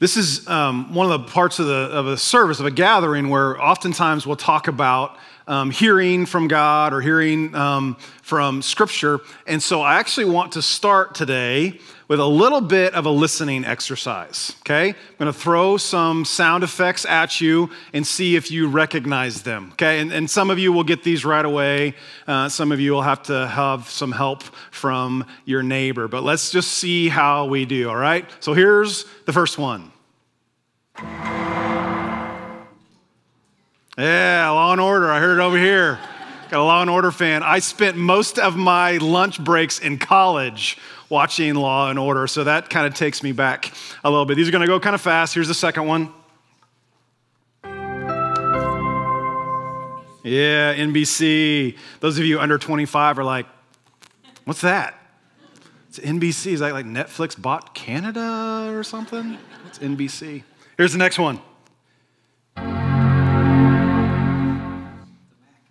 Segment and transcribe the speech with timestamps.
[0.00, 3.28] This is um, one of the parts of, the, of a service, of a gathering,
[3.28, 9.20] where oftentimes we'll talk about um, hearing from God or hearing um, from Scripture.
[9.46, 11.80] And so I actually want to start today
[12.10, 14.88] with a little bit of a listening exercise, okay?
[14.88, 20.00] I'm gonna throw some sound effects at you and see if you recognize them, okay?
[20.00, 21.94] And, and some of you will get these right away.
[22.26, 26.50] Uh, some of you will have to have some help from your neighbor, but let's
[26.50, 28.28] just see how we do, all right?
[28.40, 29.92] So here's the first one.
[34.00, 35.10] Yeah, Law and Order.
[35.10, 35.98] I heard it over here.
[36.48, 37.42] Got a Law and Order fan.
[37.42, 40.78] I spent most of my lunch breaks in college
[41.10, 44.36] watching Law and Order, so that kind of takes me back a little bit.
[44.36, 45.34] These are going to go kind of fast.
[45.34, 46.14] Here's the second one.
[50.22, 51.76] Yeah, NBC.
[52.00, 53.44] Those of you under 25 are like,
[54.46, 54.98] what's that?
[55.90, 56.52] It's NBC.
[56.52, 59.36] Is that like Netflix bought Canada or something?
[59.66, 60.42] It's NBC.
[60.78, 61.40] Here's the next one.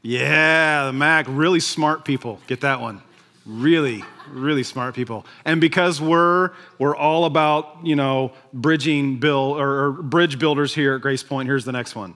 [0.01, 1.25] Yeah, the Mac.
[1.27, 2.39] Really smart people.
[2.47, 3.01] Get that one.
[3.45, 5.25] Really, really smart people.
[5.43, 10.95] And because we're we're all about you know bridging bill or, or bridge builders here
[10.95, 11.47] at Grace Point.
[11.47, 12.15] Here's the next one.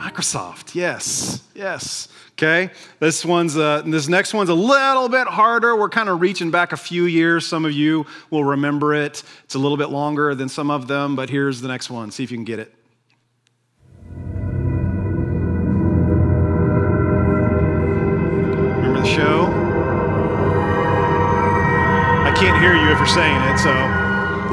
[0.00, 0.74] Microsoft.
[0.74, 2.08] Yes, yes.
[2.32, 2.70] Okay.
[2.98, 5.76] This one's uh, this next one's a little bit harder.
[5.76, 7.46] We're kind of reaching back a few years.
[7.46, 9.22] Some of you will remember it.
[9.44, 12.10] It's a little bit longer than some of them, but here's the next one.
[12.10, 12.75] See if you can get it.
[23.06, 23.72] You're saying it, so.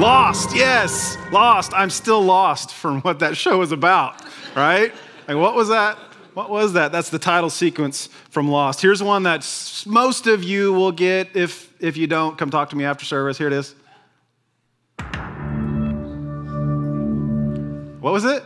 [0.00, 1.72] Lost, yes, lost.
[1.74, 4.22] I'm still lost from what that show was about,
[4.54, 4.92] right?
[5.26, 5.96] Like, what was that?
[6.34, 6.92] What was that?
[6.92, 8.80] That's the title sequence from Lost.
[8.80, 9.44] Here's one that
[9.86, 11.34] most of you will get.
[11.34, 13.38] If, if you don't, come talk to me after service.
[13.38, 13.74] Here it is.
[18.00, 18.44] What was it?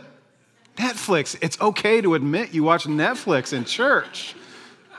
[0.77, 1.37] Netflix.
[1.41, 4.33] It's okay to admit you watch Netflix in church.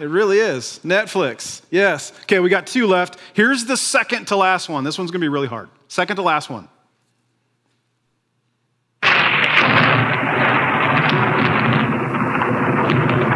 [0.00, 0.81] It really is.
[0.83, 1.61] Netflix.
[1.71, 2.15] Yes.
[2.22, 3.19] Okay, we got two left.
[3.34, 4.83] Here's the second to last one.
[4.83, 5.69] This one's going to be really hard.
[5.88, 6.71] Second to last one.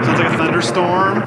[0.04, 1.18] Sounds like a thunderstorm,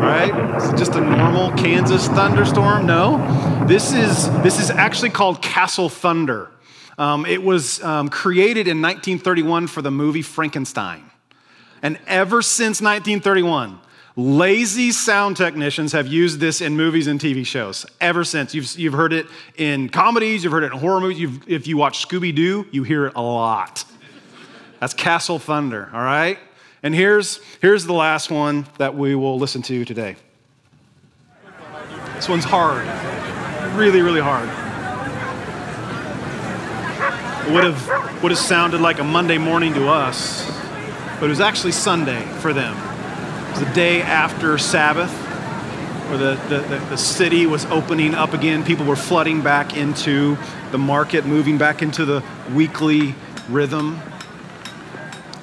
[0.00, 0.56] right?
[0.56, 2.86] Is it just a normal Kansas thunderstorm?
[2.86, 3.64] No.
[3.68, 6.50] This is this is actually called Castle Thunder.
[6.98, 11.08] Um, it was um, created in 1931 for the movie Frankenstein,
[11.82, 13.78] and ever since 1931,
[14.16, 17.86] lazy sound technicians have used this in movies and TV shows.
[18.00, 19.26] Ever since you've you've heard it
[19.56, 21.20] in comedies, you've heard it in horror movies.
[21.20, 23.84] You've, if you watch Scooby Doo, you hear it a lot.
[24.80, 25.90] That's Castle Thunder.
[25.92, 26.38] All right.
[26.82, 30.16] And here's, here's the last one that we will listen to today.
[32.14, 32.86] This one's hard,
[33.76, 34.48] really, really hard.
[37.46, 40.50] It would have, would have sounded like a Monday morning to us,
[41.18, 42.89] but it was actually Sunday for them.
[43.58, 45.12] The day after Sabbath,
[46.10, 48.64] where the, the, the, the city was opening up again.
[48.64, 50.36] People were flooding back into
[50.72, 52.22] the market, moving back into the
[52.52, 53.14] weekly
[53.48, 54.00] rhythm.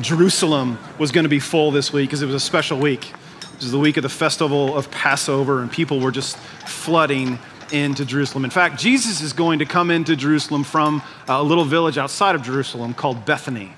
[0.02, 3.14] Jerusalem was going to be full this week because it was a special week.
[3.42, 7.40] It was the week of the festival of Passover, and people were just flooding
[7.72, 8.44] into Jerusalem.
[8.44, 12.44] In fact, Jesus is going to come into Jerusalem from a little village outside of
[12.44, 13.74] Jerusalem called Bethany.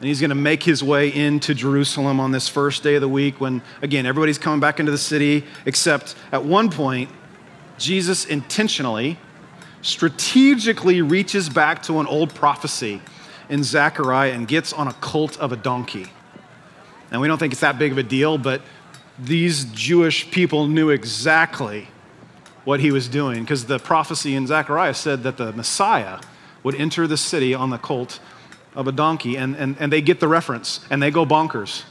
[0.00, 3.08] And he's going to make his way into Jerusalem on this first day of the
[3.08, 7.10] week when, again, everybody's coming back into the city, except at one point,
[7.76, 9.18] Jesus intentionally,
[9.82, 13.02] strategically reaches back to an old prophecy
[13.50, 16.06] in Zechariah and gets on a colt of a donkey.
[17.10, 18.62] And we don't think it's that big of a deal, but
[19.18, 21.88] these Jewish people knew exactly
[22.64, 26.20] what he was doing because the prophecy in Zechariah said that the Messiah
[26.62, 28.18] would enter the city on the colt
[28.74, 29.36] of a donkey.
[29.36, 31.84] And, and, and they get the reference and they go bonkers.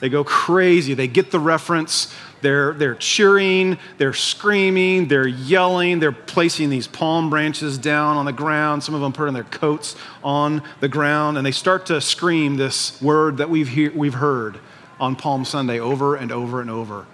[0.00, 0.94] They go crazy.
[0.94, 2.12] They get the reference.
[2.44, 8.34] They're, they're cheering, they're screaming, they're yelling, they're placing these palm branches down on the
[8.34, 8.84] ground.
[8.84, 13.00] Some of them putting their coats on the ground, and they start to scream this
[13.00, 14.58] word that we've, he- we've heard
[15.00, 17.06] on Palm Sunday over and over and over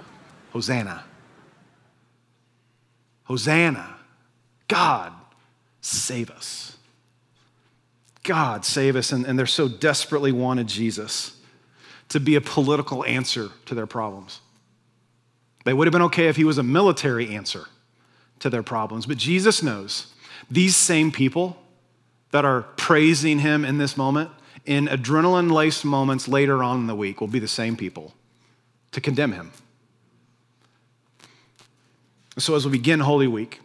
[0.52, 1.04] Hosanna.
[3.22, 3.98] Hosanna.
[4.66, 5.12] God,
[5.80, 6.69] save us.
[8.30, 9.10] God, save us.
[9.10, 11.36] And, and they're so desperately wanted Jesus
[12.10, 14.38] to be a political answer to their problems.
[15.64, 17.64] They would have been okay if he was a military answer
[18.38, 19.04] to their problems.
[19.04, 20.14] But Jesus knows
[20.48, 21.56] these same people
[22.30, 24.30] that are praising him in this moment,
[24.64, 28.14] in adrenaline laced moments later on in the week, will be the same people
[28.92, 29.50] to condemn him.
[32.38, 33.60] So, as we begin Holy Week,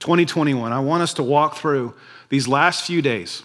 [0.00, 1.94] 2021, I want us to walk through
[2.28, 3.42] these last few days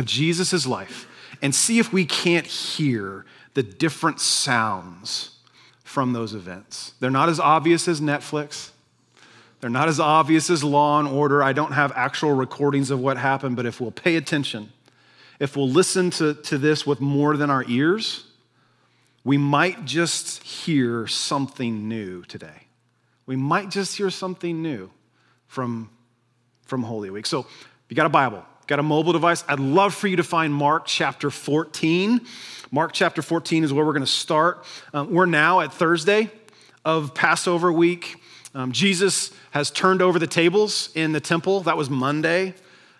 [0.00, 1.06] of Jesus' life
[1.40, 3.24] and see if we can't hear
[3.54, 5.36] the different sounds
[5.84, 6.94] from those events.
[6.98, 8.70] They're not as obvious as Netflix.
[9.60, 11.42] They're not as obvious as Law and Order.
[11.42, 14.72] I don't have actual recordings of what happened, but if we'll pay attention,
[15.38, 18.24] if we'll listen to, to this with more than our ears,
[19.22, 22.66] we might just hear something new today.
[23.26, 24.90] We might just hear something new
[25.46, 25.90] from,
[26.64, 27.26] from Holy Week.
[27.26, 30.22] So, if you got a Bible, got a mobile device, I'd love for you to
[30.22, 32.20] find Mark chapter 14.
[32.70, 34.64] Mark chapter 14 is where we're going to start.
[34.94, 36.30] Um, we're now at Thursday
[36.84, 38.22] of Passover week.
[38.54, 41.62] Um, Jesus has turned over the tables in the temple.
[41.62, 42.54] That was Monday.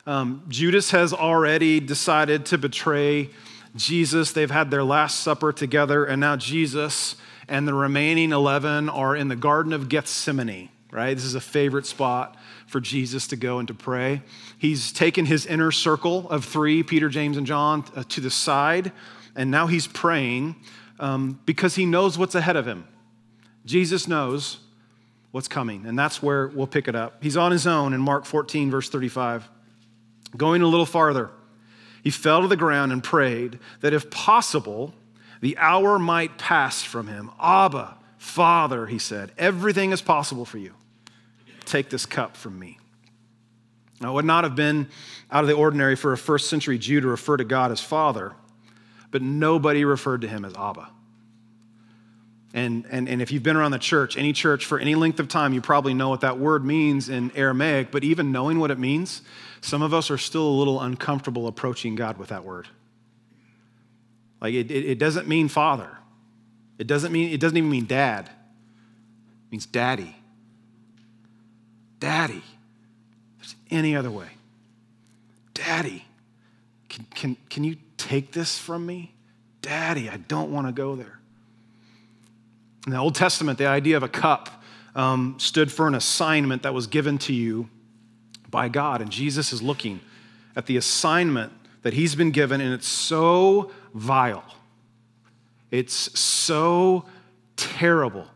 [0.08, 3.30] Um, Judas has already decided to betray
[3.76, 4.32] Jesus.
[4.32, 7.14] They've had their last supper together, and now Jesus
[7.46, 11.14] and the remaining 11 are in the Garden of Gethsemane, right?
[11.14, 12.36] This is a favorite spot
[12.70, 14.22] for Jesus to go and to pray.
[14.56, 18.92] He's taken his inner circle of three, Peter, James, and John, uh, to the side,
[19.34, 20.54] and now he's praying
[21.00, 22.86] um, because he knows what's ahead of him.
[23.66, 24.58] Jesus knows
[25.32, 27.22] what's coming, and that's where we'll pick it up.
[27.22, 29.48] He's on his own in Mark 14, verse 35.
[30.36, 31.30] Going a little farther,
[32.04, 34.94] he fell to the ground and prayed that if possible,
[35.40, 37.30] the hour might pass from him.
[37.40, 40.74] Abba, Father, he said, everything is possible for you.
[41.70, 42.78] Take this cup from me.
[44.00, 44.88] Now, it would not have been
[45.30, 48.32] out of the ordinary for a first century Jew to refer to God as Father,
[49.12, 50.90] but nobody referred to him as Abba.
[52.52, 55.28] And, and, and if you've been around the church, any church for any length of
[55.28, 58.78] time, you probably know what that word means in Aramaic, but even knowing what it
[58.78, 59.22] means,
[59.60, 62.66] some of us are still a little uncomfortable approaching God with that word.
[64.40, 65.98] Like it, it, it doesn't mean father.
[66.80, 68.24] It doesn't mean, it doesn't even mean dad.
[68.26, 70.16] It means daddy.
[72.00, 72.42] Daddy.
[73.38, 74.28] There's any other way.
[75.54, 76.04] Daddy.
[76.88, 79.14] Can, can, can you take this from me?
[79.62, 81.20] Daddy, I don't want to go there.
[82.86, 84.62] In the Old Testament, the idea of a cup
[84.94, 87.68] um, stood for an assignment that was given to you
[88.50, 89.02] by God.
[89.02, 90.00] And Jesus is looking
[90.56, 94.44] at the assignment that he's been given, and it's so vile.
[95.70, 97.04] It's so
[97.56, 98.26] terrible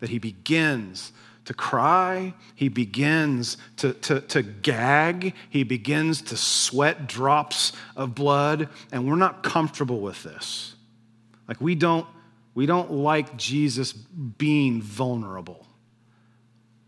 [0.00, 1.12] that he begins
[1.44, 8.68] to cry, he begins to, to, to gag, he begins to sweat drops of blood,
[8.92, 10.74] and we're not comfortable with this.
[11.46, 12.06] Like, we don't,
[12.54, 15.66] we don't like Jesus being vulnerable.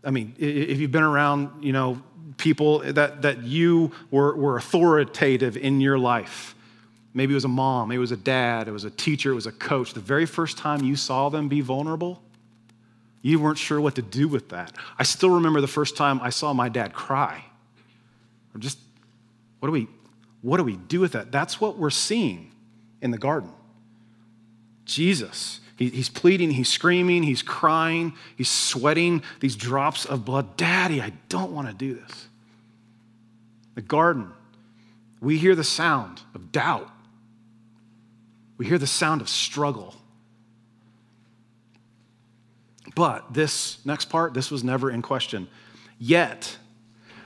[0.03, 2.01] I mean, if you've been around, you know,
[2.37, 6.55] people that, that you were, were authoritative in your life,
[7.13, 9.35] maybe it was a mom, maybe it was a dad, it was a teacher, it
[9.35, 12.23] was a coach, the very first time you saw them be vulnerable,
[13.27, 14.71] you weren't sure what to do with that.
[14.97, 17.43] I still remember the first time I saw my dad cry.
[18.55, 18.79] Or just,
[19.59, 19.87] what do we,
[20.41, 21.29] what do we do with that?
[21.29, 22.51] That's what we're seeing
[23.01, 23.51] in the garden.
[24.85, 30.55] Jesus, he, he's pleading, he's screaming, he's crying, he's sweating these drops of blood.
[30.55, 32.27] Daddy, I don't want to do this.
[33.75, 34.31] The garden,
[35.19, 36.89] we hear the sound of doubt,
[38.57, 39.95] we hear the sound of struggle.
[42.97, 45.47] But this next part, this was never in question.
[45.99, 46.57] Yet,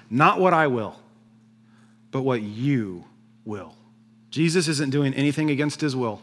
[0.10, 1.00] not what I will,
[2.12, 3.06] but what you
[3.46, 3.74] will.
[4.32, 6.22] Jesus isn't doing anything against his will.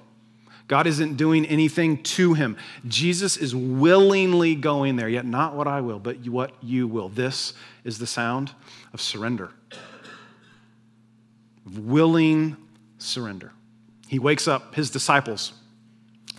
[0.66, 2.58] God isn't doing anything to him.
[2.86, 7.08] Jesus is willingly going there, yet not what I will, but what you will.
[7.08, 8.52] This is the sound
[8.92, 9.48] of surrender,
[11.64, 12.58] willing
[12.98, 13.52] surrender.
[14.08, 15.54] He wakes up his disciples.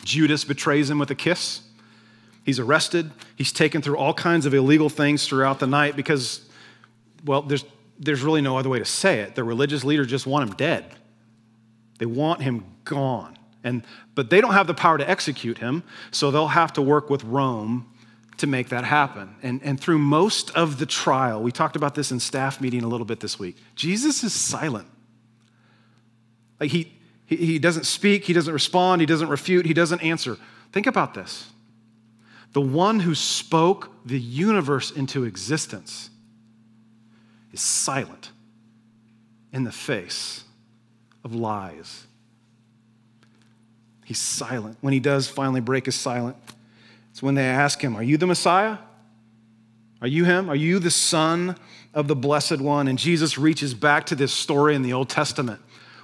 [0.03, 1.61] Judas betrays him with a kiss.
[2.49, 3.11] He's arrested.
[3.35, 6.49] He's taken through all kinds of illegal things throughout the night because,
[7.23, 7.63] well, there's,
[7.99, 9.35] there's really no other way to say it.
[9.35, 10.83] The religious leaders just want him dead,
[11.99, 13.37] they want him gone.
[13.63, 13.83] And,
[14.15, 17.23] but they don't have the power to execute him, so they'll have to work with
[17.23, 17.85] Rome
[18.37, 19.35] to make that happen.
[19.43, 22.87] And, and through most of the trial, we talked about this in staff meeting a
[22.87, 24.87] little bit this week, Jesus is silent.
[26.59, 26.93] Like he,
[27.27, 30.35] he, he doesn't speak, he doesn't respond, he doesn't refute, he doesn't answer.
[30.71, 31.45] Think about this
[32.53, 36.09] the one who spoke the universe into existence
[37.51, 38.31] is silent
[39.53, 40.43] in the face
[41.23, 42.05] of lies.
[44.05, 44.77] He's silent.
[44.81, 46.37] When he does finally break his silence,
[47.11, 48.77] it's when they ask him, Are you the Messiah?
[50.01, 50.49] Are you him?
[50.49, 51.55] Are you the Son
[51.93, 52.87] of the Blessed One?
[52.87, 55.59] And Jesus reaches back to this story in the Old Testament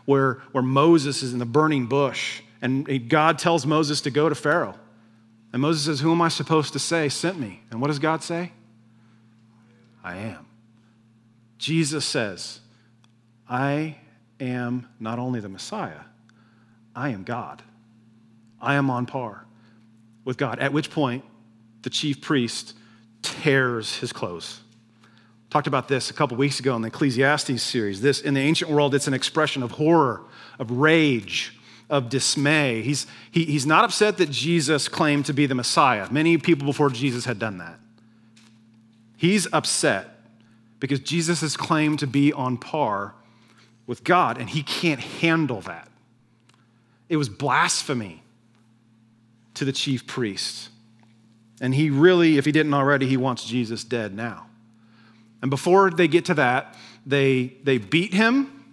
[0.05, 4.35] where, where Moses is in the burning bush and God tells Moses to go to
[4.35, 4.75] Pharaoh.
[5.55, 7.61] And Moses says, Who am I supposed to say sent me?
[7.71, 8.51] And what does God say?
[10.03, 10.45] I am.
[11.57, 12.59] Jesus says,
[13.47, 13.95] I
[14.41, 16.01] am not only the Messiah,
[16.93, 17.61] I am God.
[18.59, 19.45] I am on par
[20.25, 20.59] with God.
[20.59, 21.23] At which point,
[21.83, 22.75] the chief priest
[23.21, 24.59] tears his clothes.
[25.49, 28.01] Talked about this a couple weeks ago in the Ecclesiastes series.
[28.01, 30.25] This, in the ancient world, it's an expression of horror,
[30.59, 31.54] of rage,
[31.89, 32.81] of dismay.
[32.81, 36.07] He's, he, he's not upset that Jesus claimed to be the Messiah.
[36.11, 37.79] Many people before Jesus had done that.
[39.17, 40.19] He's upset
[40.79, 43.15] because Jesus has claimed to be on par
[43.87, 45.89] with God, and he can't handle that.
[47.07, 48.23] It was blasphemy
[49.53, 50.69] to the chief priest.
[51.61, 54.47] And he really, if he didn't already, he wants Jesus dead now.
[55.41, 56.75] And before they get to that,
[57.05, 58.65] they, they beat him,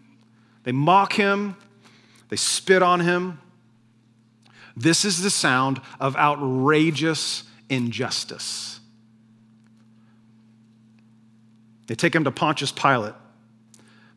[0.64, 1.56] they mock him,
[2.32, 3.38] they spit on him.
[4.74, 8.80] This is the sound of outrageous injustice.
[11.88, 13.12] They take him to Pontius Pilate,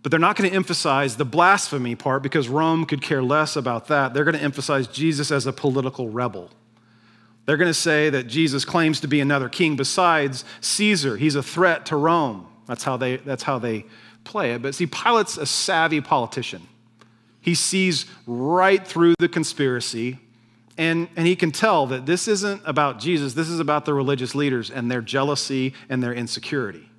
[0.01, 3.89] but they're not going to emphasize the blasphemy part because Rome could care less about
[3.89, 4.13] that.
[4.13, 6.51] They're going to emphasize Jesus as a political rebel.
[7.45, 11.17] They're going to say that Jesus claims to be another king besides Caesar.
[11.17, 12.47] He's a threat to Rome.
[12.65, 13.83] That's how they, that's how they
[14.23, 14.61] play it.
[14.61, 16.69] But see, Pilate's a savvy politician.
[17.45, 20.17] He sees right through the conspiracy,
[20.79, 24.33] and, and he can tell that this isn't about Jesus, this is about the religious
[24.33, 26.89] leaders and their jealousy and their insecurity.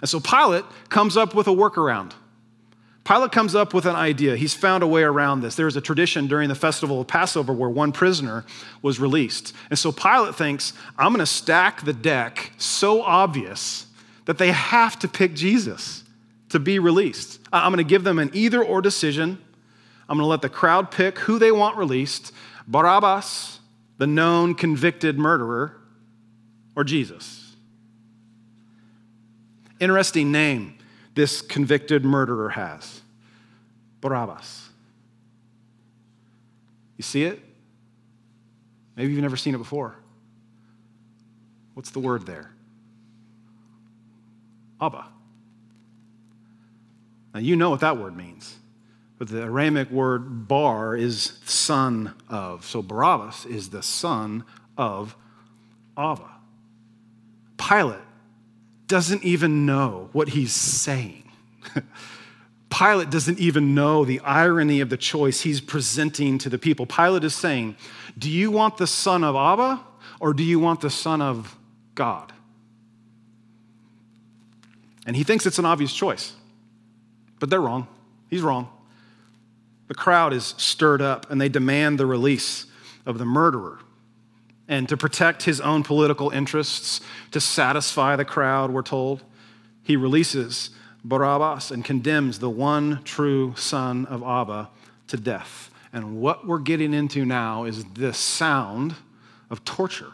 [0.00, 2.12] And so Pilate comes up with a workaround.
[3.04, 4.36] Pilate comes up with an idea.
[4.36, 5.54] He's found a way around this.
[5.54, 8.46] There's a tradition during the festival of Passover where one prisoner
[8.80, 9.54] was released.
[9.68, 13.86] And so Pilate thinks, I'm going to stack the deck so obvious
[14.24, 16.04] that they have to pick Jesus
[16.48, 17.38] to be released.
[17.52, 19.44] I'm going to give them an either or decision.
[20.08, 22.32] I'm going to let the crowd pick who they want released
[22.66, 23.60] Barabbas,
[23.98, 25.76] the known convicted murderer,
[26.74, 27.54] or Jesus.
[29.80, 30.78] Interesting name
[31.14, 33.00] this convicted murderer has
[34.00, 34.68] Barabbas.
[36.96, 37.40] You see it?
[38.96, 39.96] Maybe you've never seen it before.
[41.74, 42.50] What's the word there?
[44.80, 45.06] Abba.
[47.34, 48.56] Now, you know what that word means.
[49.18, 52.64] But the Aramaic word bar is son of.
[52.64, 54.44] So Barabbas is the son
[54.76, 55.16] of
[55.96, 56.30] Abba.
[57.56, 57.98] Pilate
[58.86, 61.30] doesn't even know what he's saying.
[62.70, 66.86] Pilate doesn't even know the irony of the choice he's presenting to the people.
[66.86, 67.76] Pilate is saying,
[68.16, 69.82] Do you want the son of Abba
[70.20, 71.56] or do you want the son of
[71.94, 72.32] God?
[75.06, 76.34] And he thinks it's an obvious choice,
[77.40, 77.88] but they're wrong.
[78.28, 78.68] He's wrong.
[79.88, 82.66] The crowd is stirred up and they demand the release
[83.04, 83.80] of the murderer.
[84.68, 89.24] And to protect his own political interests, to satisfy the crowd, we're told,
[89.82, 90.70] he releases
[91.02, 94.68] Barabbas and condemns the one true son of Abba
[95.06, 95.70] to death.
[95.90, 98.94] And what we're getting into now is the sound
[99.48, 100.12] of torture.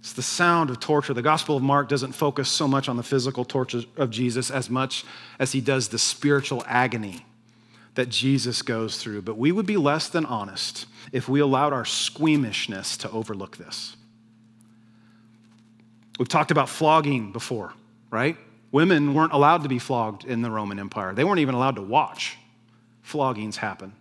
[0.00, 1.14] It's the sound of torture.
[1.14, 4.68] The Gospel of Mark doesn't focus so much on the physical torture of Jesus as
[4.68, 5.06] much
[5.38, 7.24] as he does the spiritual agony
[7.98, 9.22] that Jesus goes through.
[9.22, 13.96] But we would be less than honest if we allowed our squeamishness to overlook this.
[16.16, 17.72] We've talked about flogging before,
[18.08, 18.36] right?
[18.70, 21.82] Women weren't allowed to be flogged in the Roman Empire, they weren't even allowed to
[21.82, 22.36] watch
[23.02, 23.92] floggings happen.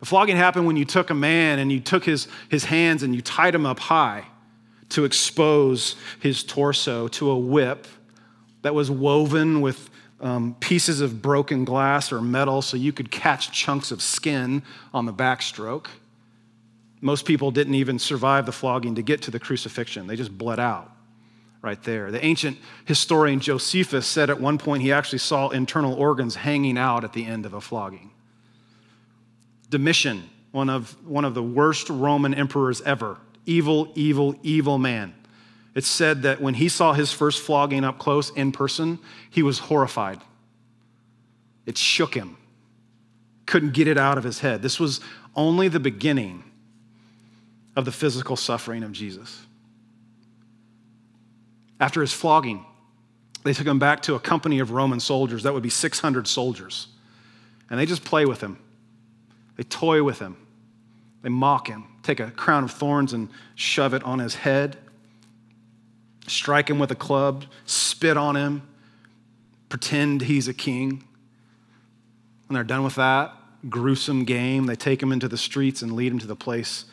[0.00, 3.14] The flogging happened when you took a man and you took his, his hands and
[3.14, 4.24] you tied him up high
[4.88, 7.88] to expose his torso to a whip
[8.62, 9.90] that was woven with
[10.24, 14.62] um, pieces of broken glass or metal so you could catch chunks of skin
[14.94, 15.86] on the backstroke.
[17.02, 20.58] Most people didn't even survive the flogging to get to the crucifixion, they just bled
[20.58, 20.90] out
[21.60, 22.10] right there.
[22.10, 27.04] The ancient historian Josephus said at one point he actually saw internal organs hanging out
[27.04, 28.10] at the end of a flogging.
[29.70, 33.16] Domitian, one of, one of the worst Roman emperors ever,
[33.46, 35.14] evil, evil, evil man.
[35.74, 39.58] It's said that when he saw his first flogging up close in person, he was
[39.58, 40.20] horrified.
[41.66, 42.36] It shook him,
[43.46, 44.62] couldn't get it out of his head.
[44.62, 45.00] This was
[45.34, 46.44] only the beginning
[47.74, 49.44] of the physical suffering of Jesus.
[51.80, 52.64] After his flogging,
[53.42, 55.42] they took him back to a company of Roman soldiers.
[55.42, 56.86] That would be 600 soldiers.
[57.68, 58.58] And they just play with him,
[59.56, 60.36] they toy with him,
[61.22, 64.76] they mock him, take a crown of thorns and shove it on his head
[66.26, 68.62] strike him with a club, spit on him,
[69.68, 71.04] pretend he's a king.
[72.46, 73.32] When they're done with that
[73.68, 76.84] gruesome game, they take him into the streets and lead him to the place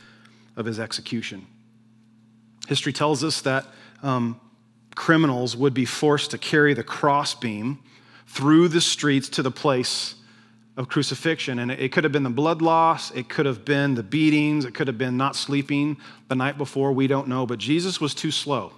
[0.56, 1.46] of his execution.
[2.68, 3.66] History tells us that
[4.04, 4.40] um,
[4.96, 7.80] criminals would be forced to carry the crossbeam
[8.28, 10.16] through the streets to the place
[10.78, 11.60] of crucifixion.
[11.60, 14.74] And it could have been the blood loss, it could have been the beatings, it
[14.74, 15.98] could have been not sleeping
[16.30, 16.94] the night before.
[16.94, 17.46] We don't know.
[17.46, 18.72] But Jesus was too slow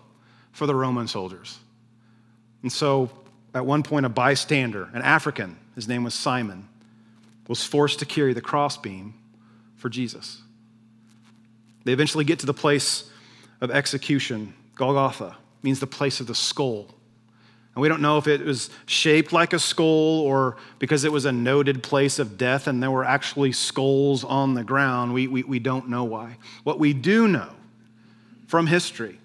[0.53, 1.60] for the Roman soldiers.
[2.62, 3.10] And so,
[3.53, 6.69] at one point, a bystander, an African, his name was Simon,
[7.48, 9.13] was forced to carry the crossbeam
[9.75, 10.41] for Jesus.
[11.83, 13.10] They eventually get to the place
[13.60, 14.53] of execution.
[14.75, 16.88] Golgotha means the place of the skull.
[17.75, 21.25] And we don't know if it was shaped like a skull or because it was
[21.25, 25.13] a noted place of death and there were actually skulls on the ground.
[25.13, 26.38] We, we, we don't know why.
[26.63, 27.50] What we do know
[28.48, 29.17] from history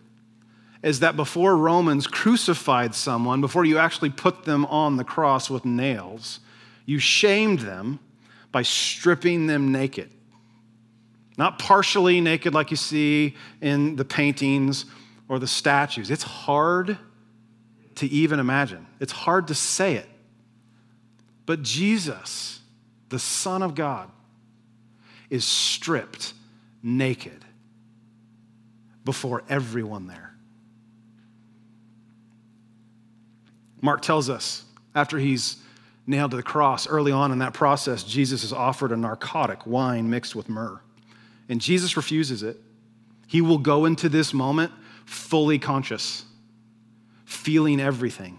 [0.88, 5.66] is that before Romans crucified someone, before you actually put them on the cross with
[5.66, 6.40] nails,
[6.86, 7.98] you shamed them
[8.52, 10.08] by stripping them naked.
[11.36, 14.86] Not partially naked like you see in the paintings
[15.28, 16.10] or the statues.
[16.10, 16.96] It's hard
[17.96, 20.08] to even imagine, it's hard to say it.
[21.44, 22.60] But Jesus,
[23.10, 24.10] the Son of God,
[25.28, 26.32] is stripped
[26.82, 27.44] naked
[29.04, 30.27] before everyone there.
[33.80, 35.56] Mark tells us after he's
[36.06, 40.08] nailed to the cross, early on in that process, Jesus is offered a narcotic, wine
[40.08, 40.80] mixed with myrrh.
[41.48, 42.58] And Jesus refuses it.
[43.26, 44.72] He will go into this moment
[45.04, 46.24] fully conscious,
[47.24, 48.38] feeling everything,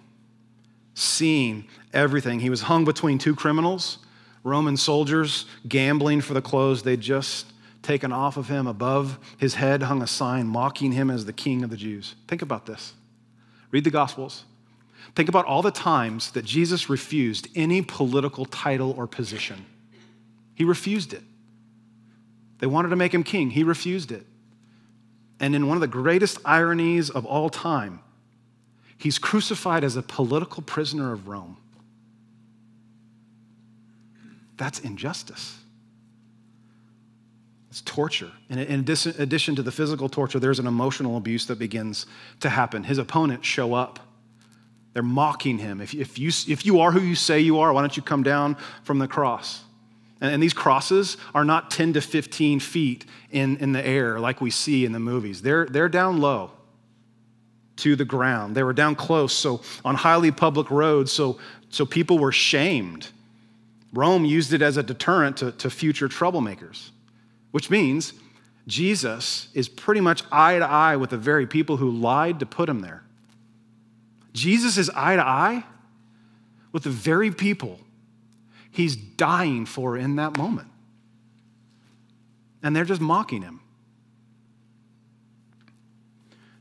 [0.96, 2.40] seeing everything.
[2.40, 4.00] He was hung between two criminals,
[4.44, 8.68] Roman soldiers, gambling for the clothes they'd just taken off of him.
[8.68, 12.16] Above his head hung a sign mocking him as the king of the Jews.
[12.28, 12.94] Think about this.
[13.72, 14.44] Read the Gospels.
[15.16, 19.66] Think about all the times that Jesus refused any political title or position.
[20.56, 21.24] He refused it.
[22.60, 24.26] They wanted to make him king, he refused it.
[25.40, 28.02] And in one of the greatest ironies of all time,
[28.98, 31.58] he's crucified as a political prisoner of Rome.
[34.58, 35.58] That's injustice.
[37.70, 38.32] It's torture.
[38.50, 42.06] And in addition to the physical torture, there's an emotional abuse that begins
[42.42, 42.84] to happen.
[42.84, 44.00] His opponents show up
[44.94, 45.82] they're mocking him.
[45.82, 48.24] If, if, you, if you are who you say you are, why don't you come
[48.24, 49.64] down from the cross?
[50.22, 54.42] And, and these crosses are not 10 to 15 feet in, in the air like
[54.42, 56.52] we see in the movies, they're, they're down low
[57.78, 58.56] to the ground.
[58.56, 63.10] They were down close, so on highly public roads, so, so people were shamed.
[63.94, 66.90] Rome used it as a deterrent to, to future troublemakers,
[67.52, 68.14] which means
[68.68, 72.70] Jesus is pretty much eye to eye with the very people who lied to put
[72.70, 73.04] him there.
[74.34, 75.64] Jesus is eye to eye
[76.72, 77.80] with the very people
[78.72, 80.68] he's dying for in that moment.
[82.62, 83.62] And they're just mocking him.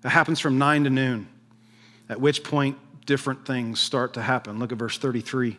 [0.05, 1.29] It happens from 9 to noon,
[2.09, 4.59] at which point different things start to happen.
[4.59, 5.57] Look at verse 33.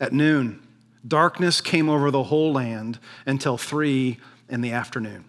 [0.00, 0.62] At noon,
[1.06, 5.24] darkness came over the whole land until 3 in the afternoon.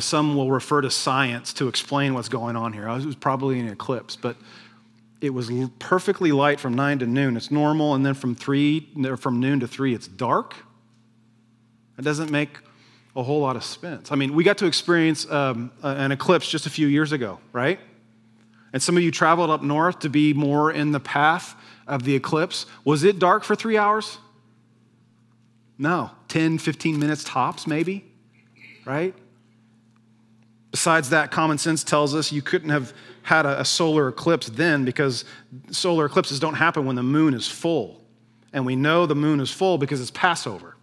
[0.00, 2.88] Some will refer to science to explain what's going on here.
[2.88, 4.36] It was probably an eclipse, but
[5.24, 7.36] it was perfectly light from 9 to noon.
[7.36, 7.94] It's normal.
[7.94, 10.54] And then from 3, from noon to 3, it's dark.
[11.98, 12.58] It doesn't make
[13.16, 14.12] a whole lot of sense.
[14.12, 17.80] I mean, we got to experience um, an eclipse just a few years ago, right?
[18.74, 21.54] And some of you traveled up north to be more in the path
[21.86, 22.66] of the eclipse.
[22.84, 24.18] Was it dark for three hours?
[25.78, 28.04] No, 10, 15 minutes tops, maybe,
[28.84, 29.14] right?
[30.70, 32.92] Besides that, common sense tells us you couldn't have
[33.24, 35.24] had a, a solar eclipse then because
[35.70, 38.00] solar eclipses don't happen when the moon is full.
[38.52, 40.76] And we know the moon is full because it's Passover.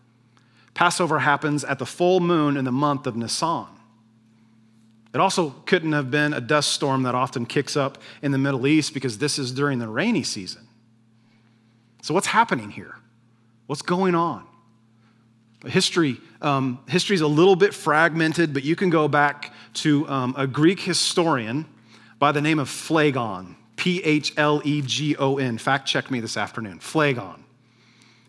[0.73, 3.67] Passover happens at the full moon in the month of Nisan.
[5.13, 8.65] It also couldn't have been a dust storm that often kicks up in the Middle
[8.65, 10.67] East because this is during the rainy season.
[12.01, 12.95] So, what's happening here?
[13.67, 14.45] What's going on?
[15.65, 20.33] History, um, history is a little bit fragmented, but you can go back to um,
[20.37, 21.65] a Greek historian
[22.21, 25.57] by the name of Phlegon, P H L E G O N.
[25.57, 26.77] Fact check me this afternoon.
[26.79, 27.43] Phlegon.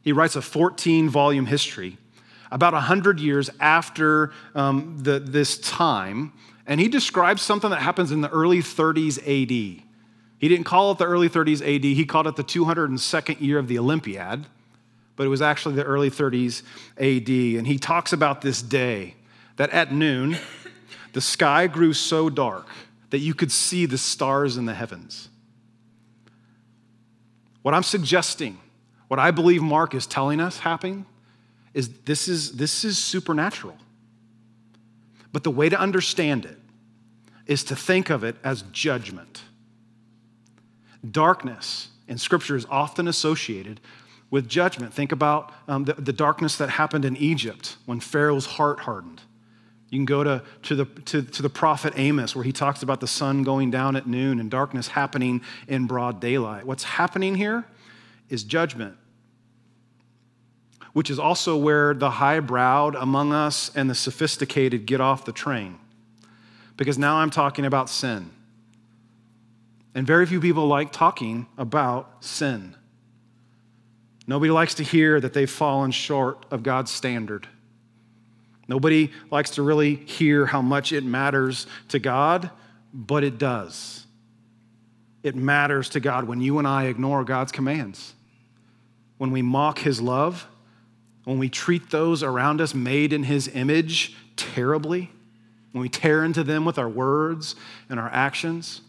[0.01, 1.99] He writes a 14 volume history
[2.51, 6.33] about 100 years after um, the, this time,
[6.67, 9.51] and he describes something that happens in the early 30s AD.
[9.51, 13.69] He didn't call it the early 30s AD, he called it the 202nd year of
[13.69, 14.47] the Olympiad,
[15.17, 16.63] but it was actually the early 30s
[16.97, 17.59] AD.
[17.59, 19.17] And he talks about this day
[19.57, 20.39] that at noon,
[21.13, 22.67] the sky grew so dark
[23.13, 25.29] that you could see the stars in the heavens.
[27.61, 28.59] What I'm suggesting,
[29.09, 31.05] what I believe Mark is telling us happening,
[31.75, 33.77] is this is, this is supernatural.
[35.31, 36.59] But the way to understand it
[37.47, 39.43] is to think of it as judgment.
[41.09, 43.79] Darkness in Scripture is often associated
[44.31, 44.95] with judgment.
[44.95, 49.21] Think about um, the, the darkness that happened in Egypt when Pharaoh's heart hardened.
[49.93, 53.01] You can go to, to, the, to, to the prophet Amos, where he talks about
[53.01, 56.65] the sun going down at noon and darkness happening in broad daylight.
[56.65, 57.67] What's happening here
[58.31, 58.97] is judgment,
[60.95, 65.79] which is also where the high-browed among us and the sophisticated get off the train.
[66.79, 68.31] Because now I'm talking about sin.
[69.95, 72.77] And very few people like talking about sin.
[74.27, 77.47] Nobody likes to hear that they've fallen short of God's standard.
[78.69, 82.51] Nobody likes to really hear how much it matters to God,
[82.93, 84.07] but it does.
[85.23, 88.15] It matters to God when you and I ignore God's commands,
[89.19, 90.47] when we mock His love,
[91.25, 95.11] when we treat those around us made in His image terribly,
[95.73, 97.55] when we tear into them with our words
[97.89, 98.83] and our actions,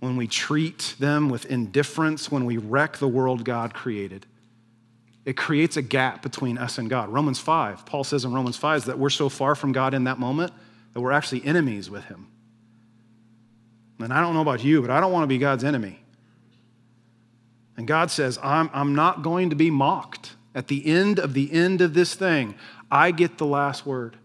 [0.00, 4.26] when we treat them with indifference, when we wreck the world God created
[5.28, 7.10] it creates a gap between us and God.
[7.10, 10.18] Romans 5, Paul says in Romans 5 that we're so far from God in that
[10.18, 10.54] moment
[10.94, 12.28] that we're actually enemies with Him.
[13.98, 15.98] And I don't know about you, but I don't want to be God's enemy.
[17.76, 20.34] And God says, I'm, I'm not going to be mocked.
[20.54, 22.54] At the end of the end of this thing,
[22.90, 24.16] I get the last word.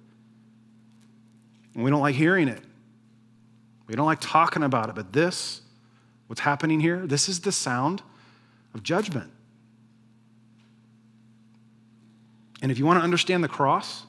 [1.76, 2.62] And we don't like hearing it.
[3.88, 4.96] We don't like talking about it.
[4.96, 5.64] But this,
[6.28, 8.02] what's happening here, this is the sound
[8.74, 9.33] of judgment.
[12.64, 14.04] And if you want to understand the cross,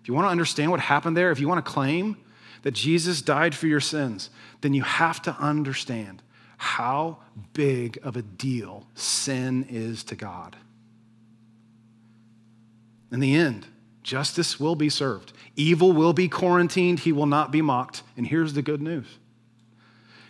[0.00, 2.16] if you want to understand what happened there, if you want to claim
[2.62, 4.30] that Jesus died for your sins,
[4.62, 6.22] then you have to understand
[6.56, 7.18] how
[7.52, 10.56] big of a deal sin is to God.
[13.12, 13.66] In the end,
[14.02, 18.02] justice will be served, evil will be quarantined, he will not be mocked.
[18.16, 19.06] And here's the good news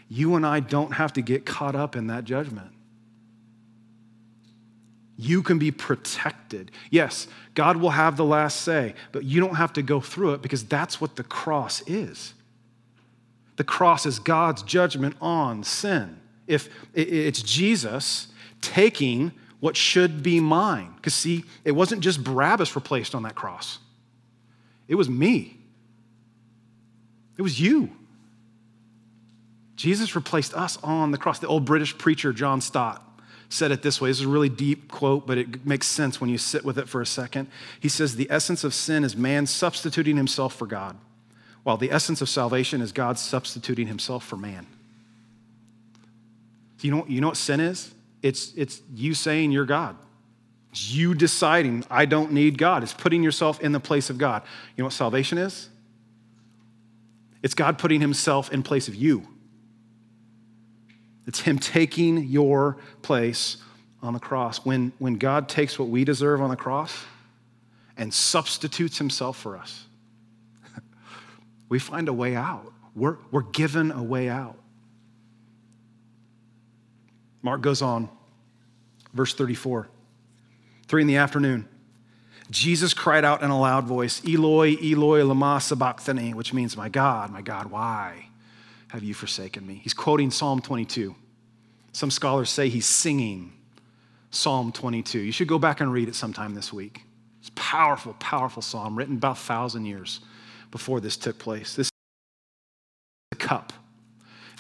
[0.08, 2.72] you and I don't have to get caught up in that judgment.
[5.16, 6.70] You can be protected.
[6.90, 10.42] Yes, God will have the last say, but you don't have to go through it
[10.42, 12.34] because that's what the cross is.
[13.56, 16.20] The cross is God's judgment on sin.
[16.46, 18.28] If it's Jesus
[18.60, 20.92] taking what should be mine.
[20.96, 23.78] Because, see, it wasn't just Barabbas replaced on that cross,
[24.88, 25.58] it was me,
[27.36, 27.90] it was you.
[29.74, 31.38] Jesus replaced us on the cross.
[31.38, 33.05] The old British preacher, John Stott,
[33.48, 34.10] said it this way.
[34.10, 36.88] This is a really deep quote, but it makes sense when you sit with it
[36.88, 37.48] for a second.
[37.80, 40.96] He says, The essence of sin is man substituting himself for God,
[41.62, 44.66] while the essence of salvation is God substituting himself for man.
[46.80, 47.92] You know, you know what sin is?
[48.22, 49.96] It's, it's you saying you're God.
[50.70, 52.82] It's you deciding, I don't need God.
[52.82, 54.42] It's putting yourself in the place of God.
[54.76, 55.68] You know what salvation is?
[57.42, 59.26] It's God putting himself in place of you.
[61.26, 63.56] It's Him taking your place
[64.02, 64.64] on the cross.
[64.64, 66.96] When, when God takes what we deserve on the cross
[67.96, 69.84] and substitutes Himself for us,
[71.68, 72.72] we find a way out.
[72.94, 74.56] We're, we're given a way out.
[77.42, 78.08] Mark goes on,
[79.12, 79.88] verse 34.
[80.88, 81.68] Three in the afternoon,
[82.50, 87.30] Jesus cried out in a loud voice, Eloi, Eloi, lama sabachthani, which means, My God,
[87.30, 88.28] my God, why?
[88.96, 89.78] Have you forsaken me?
[89.84, 91.14] He's quoting Psalm 22.
[91.92, 93.52] Some scholars say he's singing
[94.30, 95.18] Psalm 22.
[95.18, 97.02] You should go back and read it sometime this week.
[97.40, 100.20] It's powerful, powerful psalm written about a thousand years
[100.70, 101.76] before this took place.
[101.76, 101.92] This is
[103.32, 103.74] a cup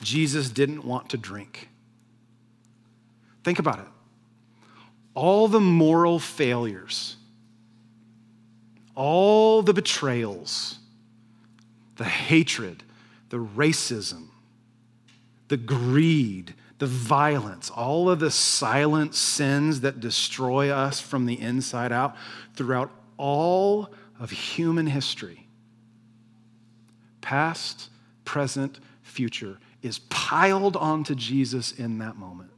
[0.02, 1.70] Jesus didn't want to drink.
[3.42, 3.86] Think about it.
[5.14, 7.16] All the moral failures,
[8.94, 10.78] all the betrayals,
[11.96, 12.82] the hatred,
[13.28, 14.28] the racism,
[15.48, 21.92] the greed, the violence, all of the silent sins that destroy us from the inside
[21.92, 22.16] out
[22.54, 25.46] throughout all of human history,
[27.20, 27.88] past,
[28.24, 32.50] present, future, is piled onto Jesus in that moment.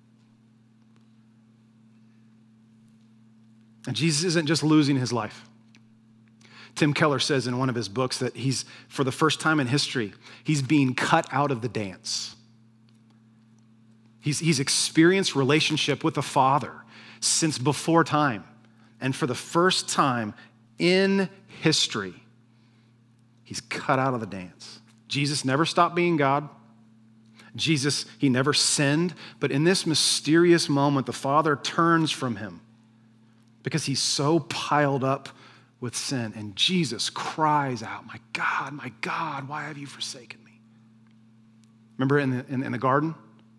[3.87, 5.47] And Jesus isn't just losing his life.
[6.78, 9.66] Tim Keller says in one of his books that he's, for the first time in
[9.66, 10.12] history,
[10.44, 12.36] he's being cut out of the dance.
[14.20, 16.72] He's, he's experienced relationship with the Father
[17.18, 18.44] since before time.
[19.00, 20.34] And for the first time
[20.78, 21.28] in
[21.60, 22.14] history,
[23.42, 24.78] he's cut out of the dance.
[25.08, 26.48] Jesus never stopped being God.
[27.56, 29.14] Jesus, he never sinned.
[29.40, 32.60] But in this mysterious moment, the Father turns from him
[33.64, 35.28] because he's so piled up
[35.80, 36.32] with sin.
[36.36, 40.60] And Jesus cries out, My God, my God, why have you forsaken me?
[41.96, 43.14] Remember in the, in, in the garden?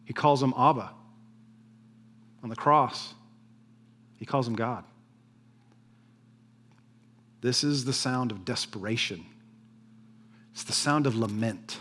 [0.05, 0.91] He calls him Abba.
[2.43, 3.13] on the cross,
[4.17, 4.83] he calls him God.
[7.41, 9.25] This is the sound of desperation,
[10.51, 11.79] it's the sound of lament.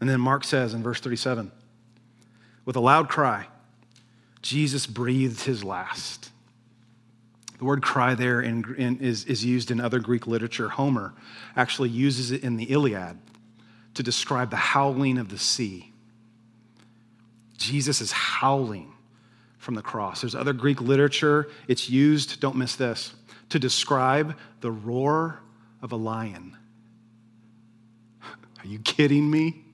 [0.00, 1.50] And then Mark says in verse 37
[2.64, 3.46] with a loud cry,
[4.42, 6.30] Jesus breathed his last.
[7.58, 10.68] The word cry there in, in, is, is used in other Greek literature.
[10.68, 11.12] Homer
[11.56, 13.18] actually uses it in the Iliad
[13.94, 15.92] to describe the howling of the sea.
[17.56, 18.92] Jesus is howling
[19.58, 20.20] from the cross.
[20.20, 23.12] There's other Greek literature, it's used, don't miss this,
[23.48, 25.40] to describe the roar
[25.82, 26.56] of a lion.
[28.22, 29.64] Are you kidding me?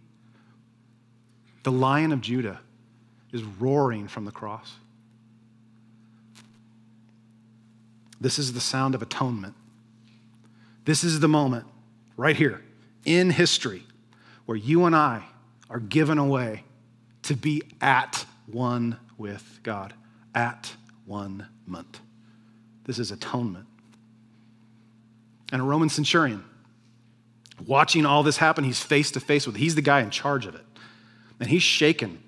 [1.64, 2.60] The lion of Judah
[3.30, 4.72] is roaring from the cross.
[8.24, 9.54] This is the sound of atonement.
[10.86, 11.66] This is the moment
[12.16, 12.62] right here
[13.04, 13.82] in history
[14.46, 15.24] where you and I
[15.68, 16.64] are given away
[17.24, 19.92] to be at one with God,
[20.34, 20.72] at
[21.04, 22.00] one month.
[22.84, 23.66] This is atonement.
[25.52, 26.44] And a Roman centurion,
[27.66, 29.58] watching all this happen, he's face to face with it.
[29.58, 30.64] He's the guy in charge of it.
[31.38, 32.22] And he's shaken.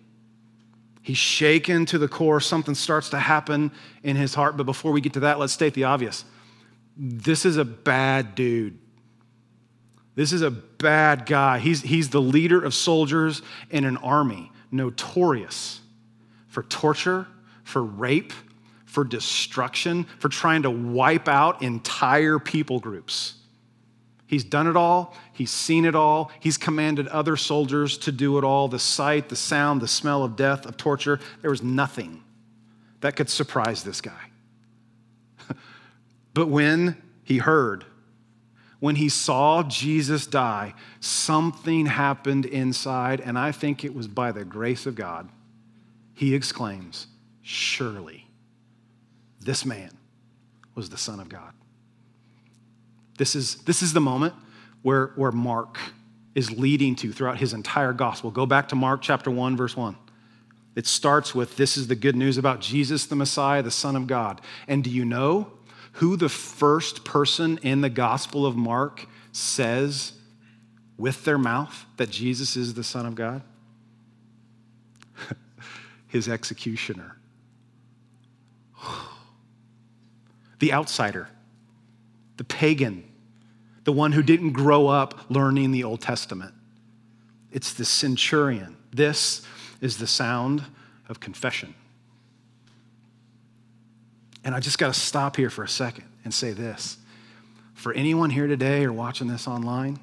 [1.06, 2.40] He's shaken to the core.
[2.40, 3.70] Something starts to happen
[4.02, 4.56] in his heart.
[4.56, 6.24] But before we get to that, let's state the obvious.
[6.96, 8.76] This is a bad dude.
[10.16, 11.60] This is a bad guy.
[11.60, 15.80] He's, he's the leader of soldiers in an army, notorious
[16.48, 17.28] for torture,
[17.62, 18.32] for rape,
[18.84, 23.34] for destruction, for trying to wipe out entire people groups.
[24.26, 25.14] He's done it all.
[25.32, 26.30] He's seen it all.
[26.40, 30.34] He's commanded other soldiers to do it all the sight, the sound, the smell of
[30.34, 31.20] death, of torture.
[31.42, 32.22] There was nothing
[33.00, 34.30] that could surprise this guy.
[36.34, 37.84] but when he heard,
[38.80, 44.44] when he saw Jesus die, something happened inside, and I think it was by the
[44.44, 45.28] grace of God.
[46.14, 47.06] He exclaims,
[47.42, 48.26] Surely
[49.40, 49.96] this man
[50.74, 51.52] was the Son of God.
[53.16, 54.34] This is, this is the moment
[54.82, 55.78] where, where Mark
[56.34, 58.30] is leading to throughout his entire gospel.
[58.30, 59.96] Go back to Mark chapter 1, verse 1.
[60.74, 64.06] It starts with this is the good news about Jesus, the Messiah, the Son of
[64.06, 64.42] God.
[64.68, 65.52] And do you know
[65.92, 70.12] who the first person in the Gospel of Mark says
[70.98, 73.40] with their mouth that Jesus is the Son of God?
[76.08, 77.16] His executioner.
[80.58, 81.30] the outsider
[82.36, 83.04] the pagan,
[83.86, 86.52] the one who didn't grow up learning the Old Testament.
[87.52, 88.76] It's the centurion.
[88.92, 89.42] This
[89.80, 90.64] is the sound
[91.08, 91.72] of confession.
[94.42, 96.98] And I just got to stop here for a second and say this.
[97.74, 100.00] For anyone here today or watching this online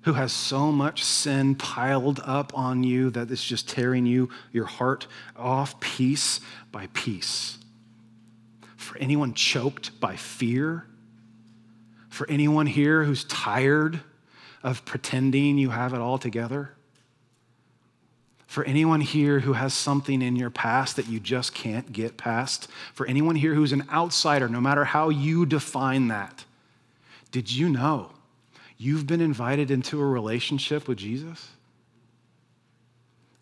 [0.00, 4.66] who has so much sin piled up on you that it's just tearing you, your
[4.66, 6.40] heart off piece
[6.72, 7.58] by piece.
[8.74, 10.88] For anyone choked by fear,
[12.12, 13.98] for anyone here who's tired
[14.62, 16.74] of pretending you have it all together?
[18.46, 22.68] For anyone here who has something in your past that you just can't get past?
[22.92, 26.44] For anyone here who's an outsider, no matter how you define that,
[27.30, 28.10] did you know
[28.76, 31.48] you've been invited into a relationship with Jesus?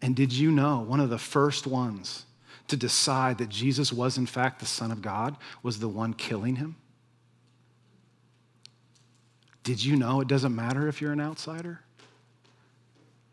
[0.01, 2.25] And did you know one of the first ones
[2.69, 6.55] to decide that Jesus was, in fact, the Son of God was the one killing
[6.55, 6.77] him?
[9.63, 11.81] Did you know it doesn't matter if you're an outsider?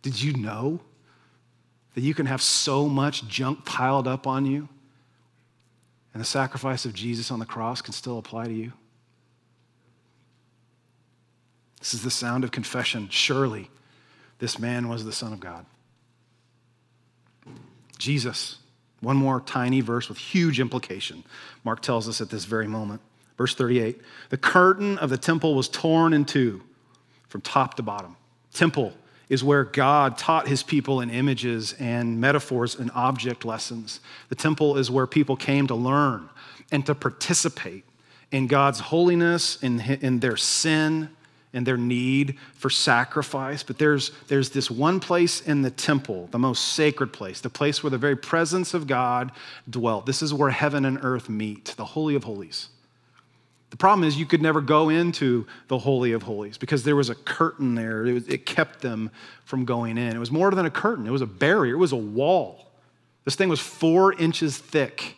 [0.02, 0.80] Did you know
[1.96, 4.70] that you can have so much junk piled up on you
[6.14, 8.74] and the sacrifice of Jesus on the cross can still apply to you?
[11.80, 13.08] This is the sound of confession.
[13.10, 13.70] Surely
[14.40, 15.66] this man was the Son of God.
[17.98, 18.58] Jesus,
[19.00, 21.24] one more tiny verse with huge implication.
[21.64, 23.02] Mark tells us at this very moment.
[23.38, 26.62] Verse 38 The curtain of the temple was torn in two
[27.28, 28.16] from top to bottom.
[28.54, 28.94] Temple
[29.30, 34.00] is where God taught his people in images and metaphors and object lessons.
[34.30, 36.30] The temple is where people came to learn
[36.72, 37.84] and to participate
[38.32, 41.10] in God's holiness, in, in their sin,
[41.54, 43.64] and their need for sacrifice.
[43.64, 47.84] But there's, there's this one place in the temple, the most sacred place, the place
[47.84, 49.32] where the very presence of God
[49.70, 50.06] dwelt.
[50.06, 52.70] This is where heaven and earth meet, the Holy of Holies.
[53.70, 57.10] The problem is you could never go into the Holy of Holies because there was
[57.10, 58.06] a curtain there.
[58.06, 59.12] It, was, it, kept them
[59.44, 60.16] from going in.
[60.16, 62.72] It was more than a curtain, it was a barrier, it was a wall.
[63.26, 65.18] This thing was four inches thick,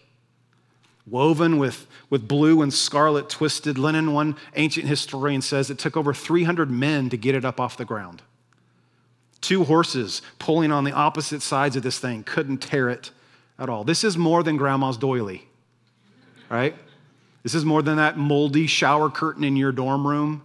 [1.06, 4.14] woven with, with blue and scarlet twisted linen.
[4.14, 7.86] One ancient historian says it took over 300 men to get it up off the
[7.86, 8.24] ground.
[9.42, 13.12] Two horses pulling on the opposite sides of this thing couldn't tear it
[13.60, 13.84] at all.
[13.84, 15.48] This is more than grandma's doily,
[16.50, 16.76] right?
[17.44, 20.44] This is more than that moldy shower curtain in your dorm room.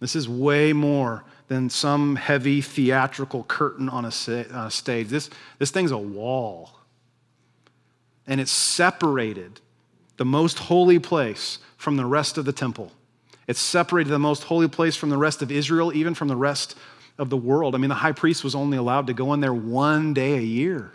[0.00, 5.08] This is way more than some heavy theatrical curtain on a, stage.
[5.08, 6.72] This, this thing's a wall.
[8.26, 9.60] And it's separated
[10.16, 12.92] the most holy place from the rest of the temple.
[13.46, 16.76] It's separated the most holy place from the rest of Israel, even from the rest
[17.18, 17.74] of the world.
[17.74, 20.42] I mean, the high priest was only allowed to go in there one day a
[20.42, 20.92] year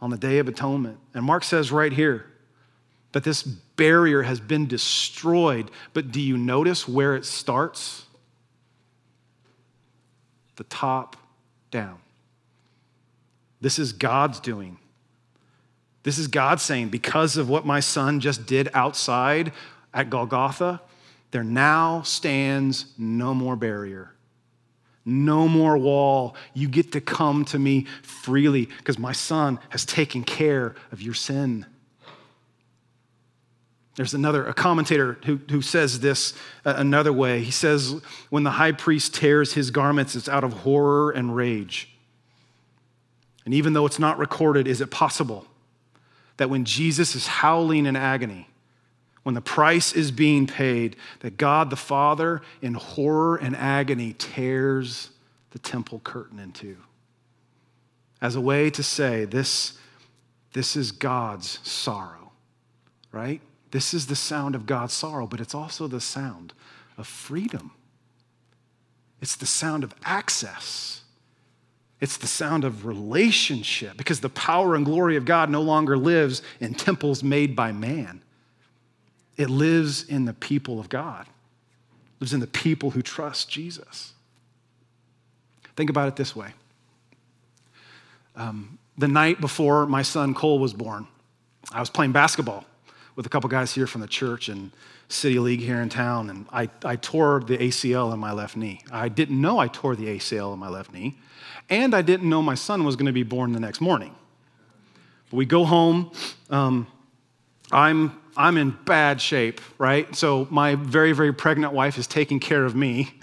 [0.00, 0.98] on the Day of Atonement.
[1.14, 2.26] And Mark says right here
[3.18, 5.72] that this barrier has been destroyed.
[5.92, 8.06] But do you notice where it starts?
[10.54, 11.16] The top
[11.72, 11.98] down.
[13.60, 14.78] This is God's doing.
[16.04, 19.50] This is God saying, because of what my son just did outside
[19.92, 20.80] at Golgotha,
[21.32, 24.12] there now stands no more barrier.
[25.04, 26.36] No more wall.
[26.54, 31.14] You get to come to me freely because my son has taken care of your
[31.14, 31.66] sin.
[33.98, 36.32] There's another, a commentator who, who says this
[36.64, 37.42] uh, another way.
[37.42, 37.96] He says,
[38.30, 41.88] when the high priest tears his garments, it's out of horror and rage.
[43.44, 45.46] And even though it's not recorded, is it possible
[46.36, 48.48] that when Jesus is howling in agony,
[49.24, 55.10] when the price is being paid, that God the Father, in horror and agony, tears
[55.50, 56.76] the temple curtain in two.
[58.20, 59.76] As a way to say, this,
[60.52, 62.30] this is God's sorrow,
[63.10, 63.40] right?
[63.70, 66.52] This is the sound of God's sorrow, but it's also the sound
[66.96, 67.72] of freedom.
[69.20, 71.02] It's the sound of access.
[72.00, 76.42] It's the sound of relationship because the power and glory of God no longer lives
[76.60, 78.22] in temples made by man.
[79.36, 84.12] It lives in the people of God, it lives in the people who trust Jesus.
[85.76, 86.54] Think about it this way
[88.34, 91.06] um, the night before my son Cole was born,
[91.72, 92.64] I was playing basketball
[93.18, 94.70] with a couple guys here from the church and
[95.08, 98.80] City League here in town, and I, I tore the ACL in my left knee.
[98.92, 101.18] I didn't know I tore the ACL in my left knee,
[101.68, 104.14] and I didn't know my son was going to be born the next morning.
[105.32, 106.12] We go home.
[106.48, 106.86] Um,
[107.72, 110.14] I'm I'm in bad shape, right?
[110.14, 113.18] So my very, very pregnant wife is taking care of me,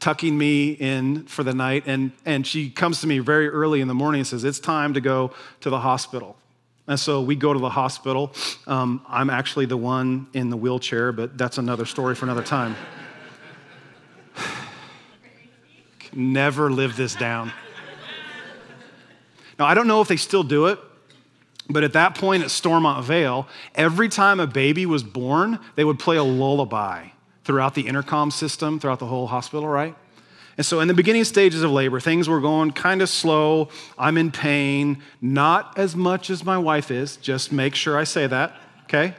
[0.00, 3.88] tucking me in for the night, and, and she comes to me very early in
[3.88, 6.38] the morning and says, It's time to go to the hospital.
[6.88, 8.32] And so we go to the hospital.
[8.66, 12.76] Um, I'm actually the one in the wheelchair, but that's another story for another time.
[16.12, 17.52] Never live this down.
[19.58, 20.78] Now, I don't know if they still do it,
[21.68, 25.98] but at that point at Stormont Vail, every time a baby was born, they would
[25.98, 27.08] play a lullaby
[27.44, 29.96] throughout the intercom system, throughout the whole hospital, right?
[30.56, 33.68] And so, in the beginning stages of labor, things were going kind of slow.
[33.98, 37.16] I'm in pain, not as much as my wife is.
[37.18, 39.14] Just make sure I say that, okay?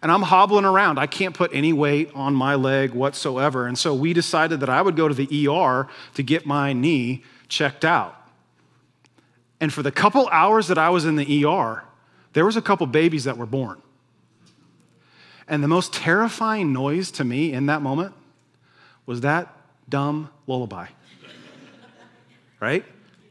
[0.00, 0.98] And I'm hobbling around.
[0.98, 3.66] I can't put any weight on my leg whatsoever.
[3.66, 7.22] And so, we decided that I would go to the ER to get my knee
[7.48, 8.14] checked out.
[9.60, 11.84] And for the couple hours that I was in the ER,
[12.32, 13.80] there was a couple babies that were born.
[15.48, 18.14] And the most terrifying noise to me in that moment
[19.04, 19.55] was that
[19.88, 20.88] dumb lullaby.
[22.60, 22.84] right?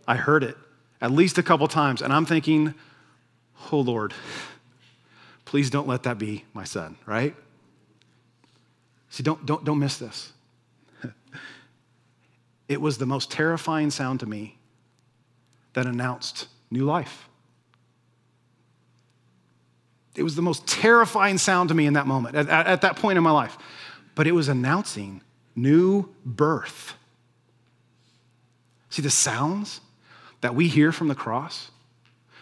[0.07, 0.57] I heard it
[1.01, 2.73] at least a couple times, and I'm thinking,
[3.71, 4.13] oh Lord,
[5.45, 7.35] please don't let that be my son, right?
[9.09, 10.33] See, don't, don't, don't miss this.
[12.67, 14.57] it was the most terrifying sound to me
[15.73, 17.29] that announced new life.
[20.15, 22.95] It was the most terrifying sound to me in that moment, at, at, at that
[22.95, 23.57] point in my life.
[24.15, 25.21] But it was announcing
[25.55, 26.95] new birth.
[28.89, 29.81] See, the sounds
[30.41, 31.71] that we hear from the cross,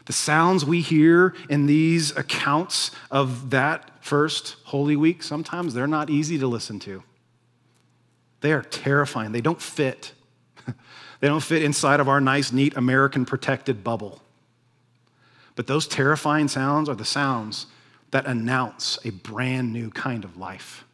[0.06, 6.10] the sounds we hear in these accounts of that first Holy Week, sometimes they're not
[6.10, 7.04] easy to listen to.
[8.42, 9.32] They are terrifying.
[9.32, 10.14] They don't fit
[11.20, 14.22] they don't fit inside of our nice, neat American protected bubble.
[15.56, 17.68] But those terrifying sounds are the sounds
[18.12, 20.86] that announce a brand new kind of life.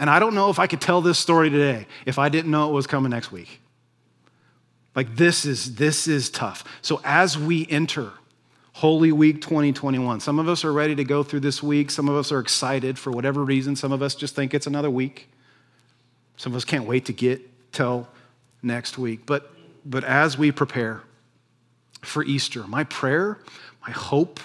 [0.00, 2.70] And I don't know if I could tell this story today if I didn't know
[2.70, 3.60] it was coming next week.
[4.96, 6.64] Like this is this is tough.
[6.80, 8.10] So as we enter
[8.72, 12.16] Holy Week 2021, some of us are ready to go through this week, some of
[12.16, 15.28] us are excited for whatever reason, some of us just think it's another week.
[16.38, 18.08] Some of us can't wait to get till
[18.62, 19.26] next week.
[19.26, 19.52] But,
[19.84, 21.02] but as we prepare
[22.00, 23.38] for Easter, my prayer,
[23.86, 24.40] my hope,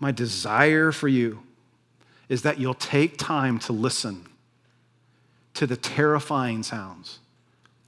[0.00, 1.44] my desire for you
[2.28, 4.26] is that you'll take time to listen
[5.54, 7.20] to the terrifying sounds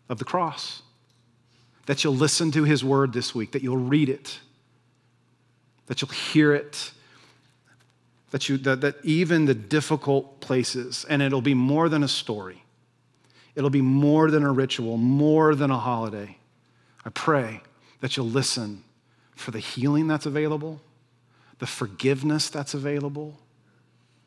[0.09, 0.83] of the cross.
[1.87, 4.41] That you'll listen to his word this week, that you'll read it,
[5.87, 6.91] that you'll hear it,
[8.31, 12.65] that, you, that, that even the difficult places, and it'll be more than a story,
[13.55, 16.37] it'll be more than a ritual, more than a holiday.
[17.05, 17.61] I pray
[18.01, 18.83] that you'll listen
[19.37, 20.81] for the healing that's available,
[21.59, 23.39] the forgiveness that's available,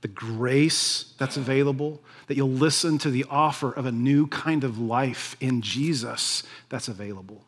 [0.02, 4.80] the grace that's available, that you'll listen to the offer of a new kind of
[4.80, 7.44] life in Jesus that's available.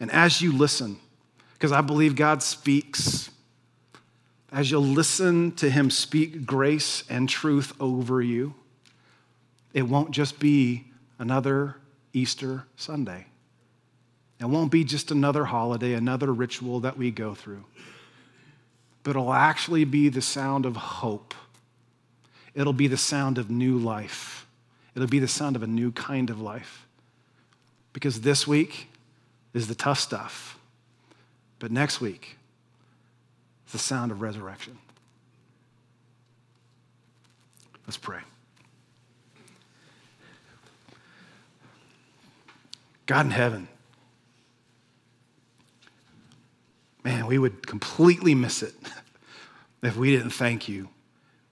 [0.00, 0.98] And as you listen,
[1.54, 3.30] because I believe God speaks,
[4.50, 8.54] as you'll listen to Him speak grace and truth over you,
[9.72, 10.84] it won't just be
[11.18, 11.76] another
[12.12, 13.26] Easter Sunday.
[14.40, 17.64] It won't be just another holiday, another ritual that we go through,
[19.04, 21.32] but it'll actually be the sound of hope.
[22.54, 24.46] It'll be the sound of new life.
[24.94, 26.86] It'll be the sound of a new kind of life.
[27.92, 28.88] Because this week
[29.54, 30.58] is the tough stuff,
[31.58, 32.36] but next week
[33.66, 34.78] is the sound of resurrection.
[37.86, 38.20] Let's pray.
[43.06, 43.68] God in heaven,
[47.04, 48.74] man, we would completely miss it
[49.82, 50.88] if we didn't thank you,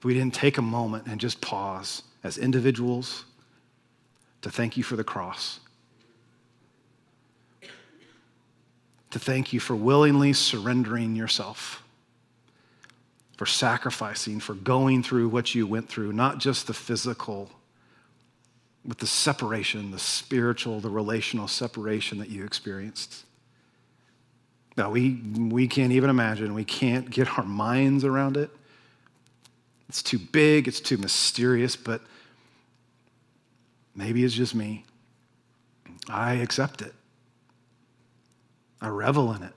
[0.01, 3.26] if we didn't take a moment and just pause as individuals
[4.40, 5.61] to thank you for the cross,
[9.11, 11.82] to thank you for willingly surrendering yourself,
[13.36, 17.51] for sacrificing, for going through what you went through, not just the physical.
[18.82, 23.26] But the separation, the spiritual, the relational separation that you experienced.
[24.78, 26.55] Now, we, we can't even imagine.
[26.55, 28.48] We can't get our minds around it.
[29.91, 32.01] It's too big, it's too mysterious, but
[33.97, 34.84] maybe it's just me.
[36.09, 36.95] I accept it.
[38.80, 39.53] I revel in it.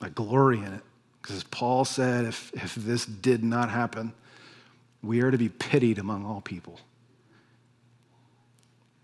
[0.00, 0.80] I glory in it.
[1.20, 4.14] Because as Paul said, if, if this did not happen,
[5.02, 6.80] we are to be pitied among all people.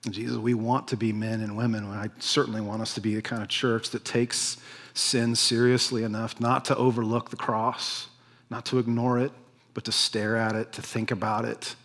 [0.09, 1.85] Jesus, we want to be men and women.
[1.85, 4.57] I certainly want us to be the kind of church that takes
[4.95, 8.09] sin seriously enough not to overlook the cross,
[8.49, 9.33] not to ignore it,
[9.77, 11.77] but to stare at it, to think about it,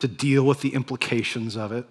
[0.00, 1.86] to deal with the implications of it.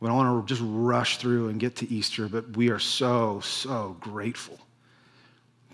[0.00, 3.38] We don't want to just rush through and get to Easter, but we are so,
[3.38, 4.58] so grateful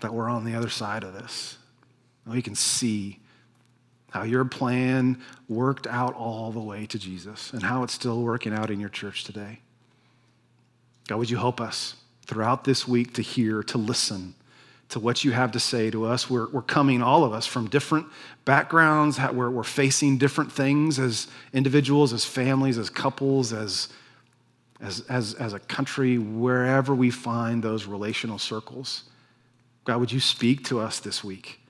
[0.01, 1.57] that we're on the other side of this.
[2.25, 3.17] And We can see
[4.11, 5.19] how your plan
[5.49, 8.89] worked out all the way to Jesus and how it's still working out in your
[8.89, 9.61] church today.
[11.07, 11.95] God, would you help us
[12.27, 14.35] throughout this week to hear, to listen
[14.91, 16.29] to what you have to say to us?
[16.29, 18.07] We're, we're coming, all of us, from different
[18.45, 19.19] backgrounds.
[19.19, 23.89] We're, we're facing different things as individuals, as families, as couples, as,
[24.79, 29.03] as, as, as a country, wherever we find those relational circles.
[29.83, 31.61] God, would you speak to us this week?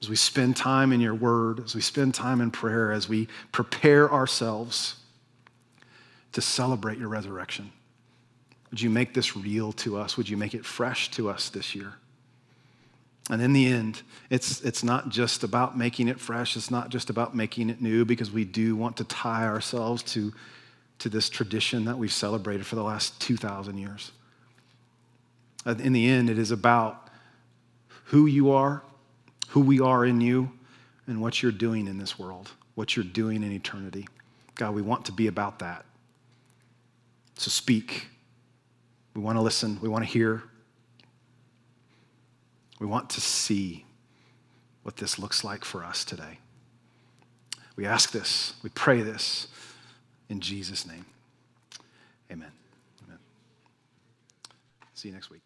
[0.00, 3.28] as we spend time in your word, as we spend time in prayer, as we
[3.52, 4.96] prepare ourselves
[6.32, 7.70] to celebrate your resurrection.
[8.70, 10.16] Would you make this real to us?
[10.16, 11.94] Would you make it fresh to us this year?
[13.30, 17.10] And in the end, it's, it's not just about making it fresh, it's not just
[17.10, 20.32] about making it new, because we do want to tie ourselves to,
[20.98, 24.10] to this tradition that we've celebrated for the last 2,000 years.
[25.64, 27.08] In the end, it is about
[28.04, 28.82] who you are
[29.50, 30.50] who we are in you
[31.06, 34.06] and what you're doing in this world, what you're doing in eternity.
[34.54, 35.84] God, we want to be about that.
[37.34, 38.06] So speak.
[39.14, 39.78] We want to listen.
[39.80, 40.42] We want to hear.
[42.80, 43.84] We want to see
[44.82, 46.38] what this looks like for us today.
[47.76, 49.46] We ask this, we pray this
[50.28, 51.04] in Jesus' name.
[52.32, 52.50] Amen.
[53.06, 53.18] Amen.
[54.94, 55.42] See you next week.